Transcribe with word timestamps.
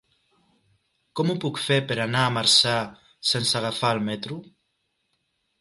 Com 1.19 1.33
ho 1.33 1.35
puc 1.43 1.59
fer 1.65 1.77
per 1.91 1.99
anar 2.07 2.23
a 2.29 2.33
Marçà 2.39 2.75
sense 3.33 3.57
agafar 3.61 3.93
el 3.99 4.05
metro? 4.11 4.43